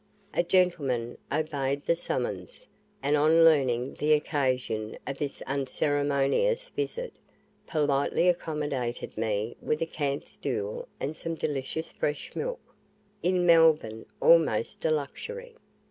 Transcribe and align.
A 0.33 0.41
gentleman 0.41 1.19
obeyed 1.31 1.85
the 1.85 1.95
summons, 1.95 2.67
and 3.03 3.15
on 3.15 3.43
learning 3.43 3.97
the 3.99 4.13
occasion 4.13 4.97
of 5.05 5.19
this 5.19 5.43
unceremonious 5.43 6.69
visit, 6.69 7.13
politely 7.67 8.27
accommodated 8.27 9.15
me 9.15 9.55
with 9.61 9.79
a 9.79 9.85
camp 9.85 10.27
stool 10.27 10.87
and 10.99 11.15
some 11.15 11.35
delicious 11.35 11.91
fresh 11.91 12.35
milk 12.35 12.61
in 13.21 13.45
Melbourne 13.45 14.07
almost 14.19 14.83
a 14.85 14.89
luxury. 14.89 15.53